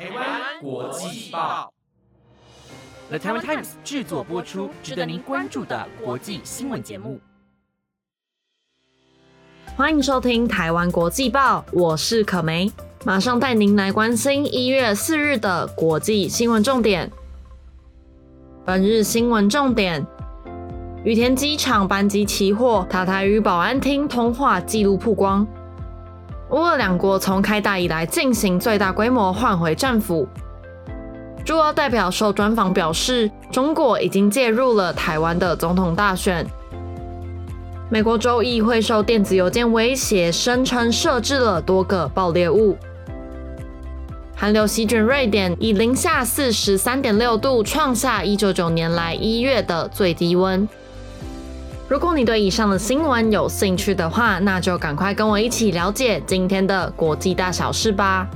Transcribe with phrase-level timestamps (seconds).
[0.00, 1.70] 台湾国际报
[3.10, 7.20] ，The Taiwan Times 制作播出，值得您关注的国际新闻节目。
[9.76, 12.72] 欢迎收听台湾国际报，我是可梅，
[13.04, 17.12] 马上带您来关心一月四日的国际新闻重点。
[18.64, 20.06] 本日新闻重点：
[21.04, 25.46] 羽田机场班机起火，塔台与保安厅通话记录曝光。
[26.50, 30.26] 乌俄两国从开打以来进行最大规模换回战俘。
[31.44, 36.46] 驻澳代表受专访表示，中国已经介入了台湾的总统大选。
[37.88, 42.76] 美国州议会受电子邮件威胁，声称设置了多个爆裂物。
[44.36, 50.68] 寒流席卷瑞典，以零下四十三点六度创下一九九年来一月的最低温。
[51.90, 58.28] 如果你对以上的新闻有兴趣的话，那就赶快跟我一起了解今天的国际大小事吧。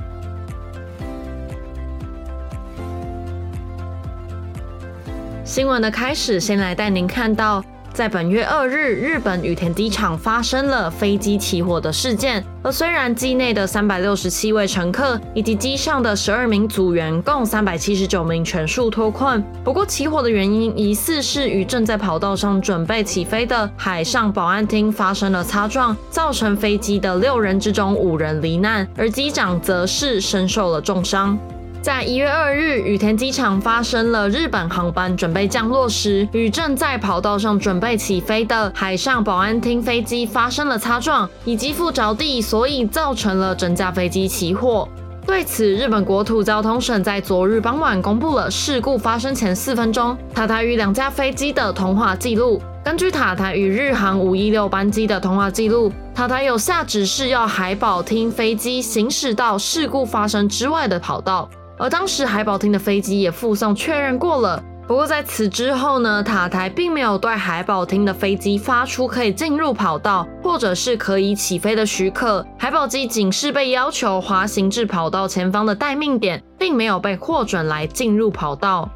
[5.45, 7.63] 新闻的开始，先来带您看到。
[7.95, 12.43] 在本月二日，日本羽田机场发生了飞机起火的事件。
[12.61, 31.39] 而虽然机内的三百六十七位乘客以及机上的十二名组员共三百七十九名全数脱困，不过起火的原因疑似是与正在跑道上准备起飞的海上保安厅发生了擦撞，造成飞机的六人之中五人罹难，而机长则是身受了重伤。
[31.85, 44.89] 在一月二日，羽田机场发生了日本航班准备降落时，与正在跑道上准备起飞的海上保安厅飞机发生了擦撞，以及附着地，所以造成了整架飞机起火。
[45.27, 52.59] 对此，日本国土交通省在昨日傍晚公布了事故发生前四分钟塔台与两架飞机的通话记录。
[52.83, 61.47] 根据塔台与日航五一六班机的通话记录，塔台有下指示要海保厅飞机行驶到事故发生之外的跑道。
[61.77, 78.89] 而当时海保厅的飞机也附送确认过了，不过在此之后呢，塔台并没有对海保厅的飞机发出可以进入跑道或者是可以起飞的许可，海保机仅是被要求滑行至跑道前方的待命点，并没有被获准来进入跑道。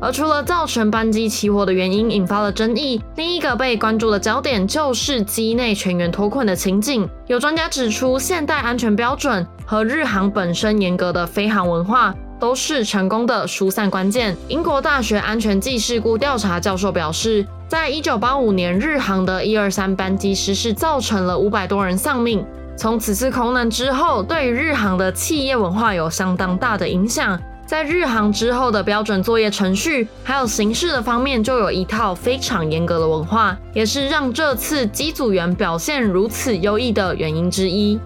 [0.00, 7.08] 而除了造成班机起火的原因引发了争议，另一个被关注的焦点就是机内全员脱困的情景。
[7.26, 12.14] 有专家指出，现代安全标准和日航本身严格的飞航文化。
[12.38, 14.36] 都是成功的疏散关键。
[14.48, 22.44] 英国大学安全暨事故调查教授表示，在一九八五年日航的一二三班机失事，造成了五百多人丧命。
[22.76, 27.40] 从此次空难之后，对于日航的企业文化有相当大的影响。
[27.66, 37.98] 在日航之后的标准作业程序，还有形式的方面，就有一套非常严格的文化，也是让这次机组员表现如此优异的原因之一。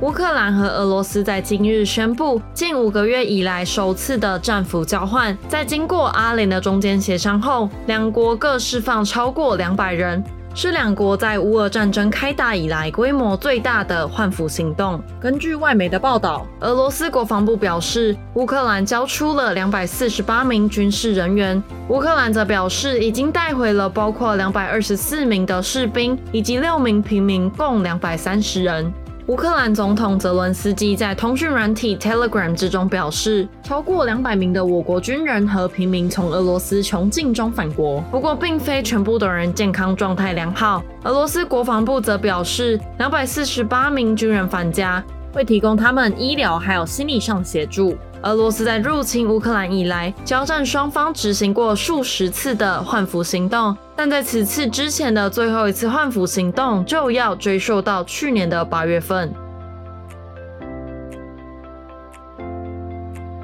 [0.00, 5.36] 乌克兰和俄罗斯在今日宣布，近五个月以来首次的战俘交换。
[5.48, 10.22] 在经过阿联的中间协商后，两国各释放超过两百人，
[10.54, 15.02] 是两国在乌俄战争开打以来规模最大的换俘行动。
[15.18, 28.92] 根据外媒的报道，俄罗斯国防部表示，乌克兰交出了两百四十八名军事人员，乌克兰则表示已经带回了包括两百二十四名的士兵以及六名平民，共两百三十人。
[29.28, 40.82] 乌克兰总统泽伦斯基在通讯软体 Telegram 之中表示，超过两百名的我国军人和平民从俄罗斯穷境中返国，不过并非全部的人健康状态良好。
[41.04, 45.04] 俄罗斯国防部则表示，两百四十八名军人返家。
[45.30, 47.94] 会提供他们医疗还有心理上协助。
[48.24, 59.32] 俄罗斯在入侵乌克兰以来，交战双方执行过数十次的换俘行动，但在此次之前的最后一次换俘行动就要追溯到去年的八月份。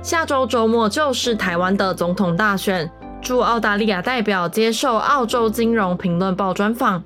[0.03, 2.91] 下周周末就是台湾的总统大选，
[3.23, 7.03] 驻澳大利亚代表接受澳洲金融评论报专访。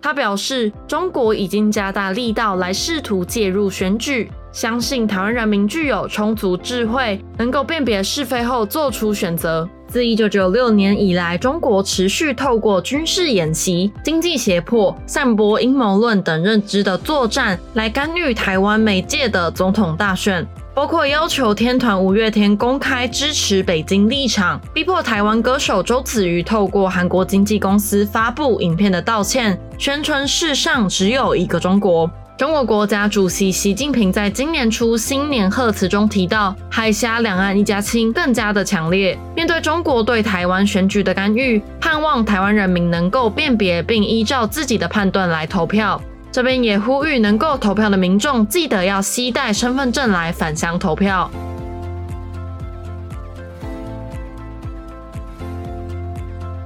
[0.00, 9.68] 他表示，中国已经加大力道来试图介入选举，相信台湾人民具有充足智慧，能够辨别是非后做出选择。
[9.86, 20.44] 自一九九六年以来，中国持续透过军事演习、经济胁迫、散播阴谋论等认知的作战，来干预台湾每届的总统大选。
[20.74, 32.10] 包括要求天团五月天公开支持北京立场，逼迫台湾歌手周子瑜透过韩国经纪公司发布影片的道歉，宣称世上只有一个中国。
[32.38, 39.18] 中国国家主席习近平在今年初新年贺词中提到，海峡两岸一家亲更加的强烈。
[39.34, 46.00] 面对中国对台湾选举的干预，盼望台湾人民能够辨别并依照自己的判断来投票。
[46.30, 51.28] 这边也呼吁能够投票的民众，记得要携带身份证来返乡投票。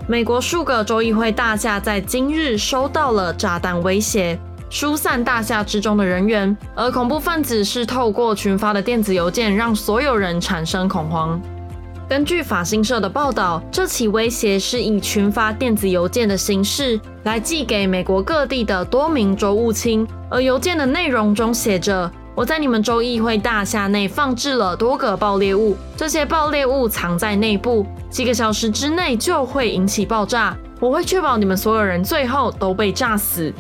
[0.07, 4.39] 美国数个州议会大厦在今日收到了炸弹威胁，
[4.73, 11.39] 疏散大厦之中的人员，而恐怖分子是透过群发的电子邮件，让所有人产生恐慌。
[12.09, 30.57] 根据法新社的报道，这起威胁是以群发电子邮件的形式来寄给美国各地的多名州务卿，而邮件的内容中写着：“我在你们州议会大厦内放置了多个爆裂物，这些爆裂物藏在内部，几个小时之内就会引起爆炸。
[30.81, 33.53] 我会确保你们所有人最后都被炸死。”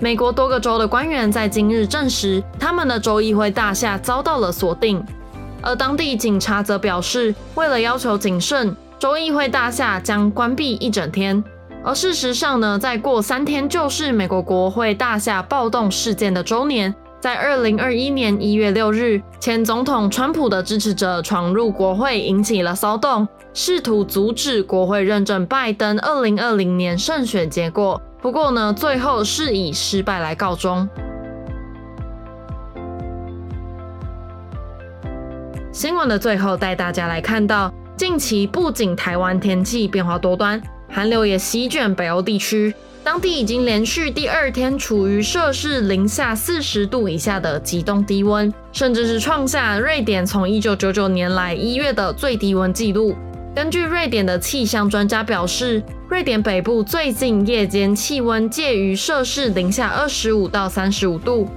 [0.00, 5.02] 美国多个州的官员在今日证实，他们的州议会大厦遭到了锁定。
[5.62, 11.42] 而当地警察则表示，为了要求谨慎，州议会大厦将关闭一整天。
[11.84, 16.94] 而事实上呢，再过三天就是美国国会大厦暴动事件的周年。
[17.20, 27.98] 在二零二一年一月六日，前总统川普的支持者闯入国会，引起了骚动，试图阻止国会认证拜登二零二零年胜选结果。
[28.24, 30.88] 不过呢，最后是以失败来告终。
[35.70, 53.14] 新闻的最后，带大家来看到，近期不仅台湾天气变化多端，寒流也席卷北欧地区，当地已经连续第二天处于摄氏零下四十度以下的极冻低温，甚至是创下瑞典从一九九九年来一月的最低温纪录。
[53.54, 55.80] 根据瑞典的气象专家表示，
[56.14, 61.48] 瑞典北部最近夜间气温介于摄氏零下二十五到三十五度。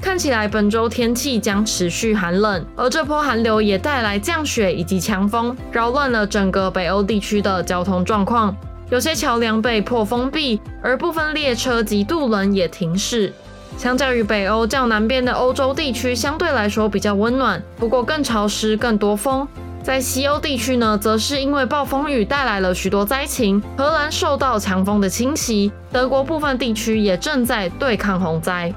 [0.00, 8.56] 看起来本周天气将持续寒冷，而这波寒流也带来降雪以及强风，扰乱了整个北欧地区的交通状况。
[8.88, 13.32] 有些桥梁被迫封闭，而部分列车及渡轮也停驶。
[13.76, 19.48] 相较于北欧较南边的欧洲地区，相对来说比较温暖，不过更潮湿、更多风。
[19.84, 28.72] 在西欧地区呢，则是因为暴风雨带来了许多灾情，荷兰受到强风的侵袭，德国部分地区也正在对抗洪灾。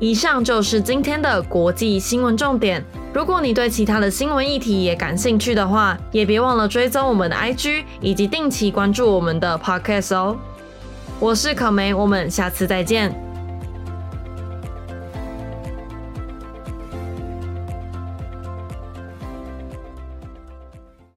[0.00, 2.84] 以上就是今天的国际新闻重点。
[3.14, 10.36] 如果你对其他的新闻议题也感兴趣的话，也别忘了追踪我们的 IG 以及定期关注我们的 Podcast 哦。
[11.20, 13.14] 我是可梅，我们下次再见。